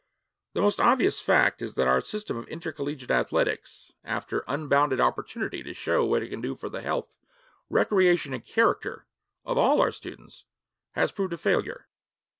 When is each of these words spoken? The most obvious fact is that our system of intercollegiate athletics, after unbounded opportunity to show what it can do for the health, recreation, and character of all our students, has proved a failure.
The 0.53 0.61
most 0.63 0.79
obvious 0.79 1.19
fact 1.19 1.61
is 1.61 1.75
that 1.75 1.87
our 1.87 2.01
system 2.01 2.35
of 2.35 2.47
intercollegiate 2.47 3.11
athletics, 3.11 3.93
after 4.03 4.43
unbounded 4.47 4.99
opportunity 4.99 5.61
to 5.61 5.75
show 5.75 6.03
what 6.03 6.23
it 6.23 6.29
can 6.29 6.41
do 6.41 6.55
for 6.55 6.69
the 6.69 6.81
health, 6.81 7.17
recreation, 7.69 8.33
and 8.33 8.43
character 8.43 9.05
of 9.45 9.59
all 9.59 9.79
our 9.79 9.91
students, 9.91 10.45
has 10.93 11.11
proved 11.11 11.33
a 11.33 11.37
failure. 11.37 11.87